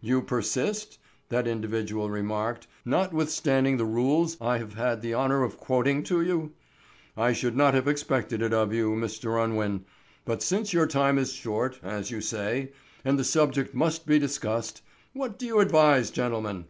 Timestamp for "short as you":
11.32-12.20